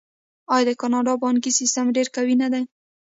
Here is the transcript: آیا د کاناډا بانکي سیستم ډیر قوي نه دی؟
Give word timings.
آیا 0.53 0.65
د 0.69 0.71
کاناډا 0.81 1.13
بانکي 1.23 1.51
سیستم 1.59 1.85
ډیر 1.95 2.07
قوي 2.15 2.35
نه 2.41 2.47
دی؟ 2.53 2.63